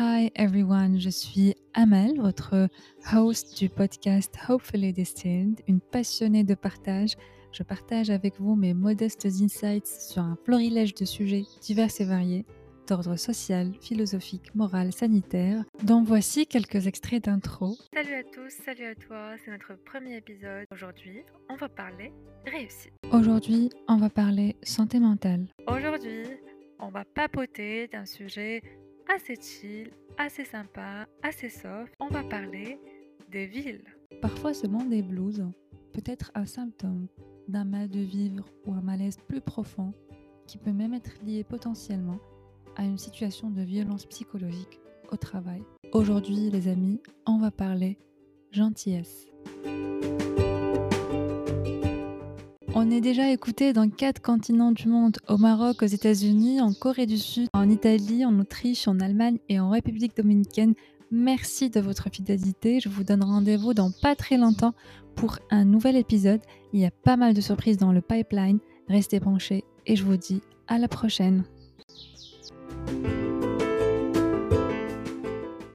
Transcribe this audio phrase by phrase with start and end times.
[0.00, 2.68] Hi everyone, je suis Amel, votre
[3.12, 7.16] host du podcast Hopefully Distilled, une passionnée de partage.
[7.50, 12.46] Je partage avec vous mes modestes insights sur un florilège de sujets divers et variés,
[12.86, 17.74] d'ordre social, philosophique, moral, sanitaire, dont voici quelques extraits d'intro.
[17.92, 20.64] Salut à tous, salut à toi, c'est notre premier épisode.
[20.70, 22.12] Aujourd'hui, on va parler
[22.46, 22.92] réussite.
[23.10, 25.48] Aujourd'hui, on va parler santé mentale.
[25.66, 26.22] Aujourd'hui,
[26.78, 28.62] on va papoter d'un sujet
[29.08, 31.92] assez chill, assez sympa, assez soft.
[32.00, 32.78] On va parler
[33.30, 33.84] des villes.
[34.20, 35.46] Parfois, ce monde des blues
[35.92, 37.08] peut être un symptôme
[37.48, 39.92] d'un mal de vivre ou un malaise plus profond
[40.46, 42.18] qui peut même être lié potentiellement
[42.76, 45.62] à une situation de violence psychologique au travail.
[45.92, 47.98] Aujourd'hui, les amis, on va parler
[48.50, 49.26] gentillesse.
[52.80, 57.06] On est déjà écouté dans quatre continents du monde, au Maroc, aux États-Unis, en Corée
[57.06, 60.74] du Sud, en Italie, en Autriche, en Allemagne et en République dominicaine.
[61.10, 62.78] Merci de votre fidélité.
[62.78, 64.74] Je vous donne rendez-vous dans pas très longtemps
[65.16, 66.40] pour un nouvel épisode.
[66.72, 68.60] Il y a pas mal de surprises dans le pipeline.
[68.88, 71.42] Restez penchés et je vous dis à la prochaine.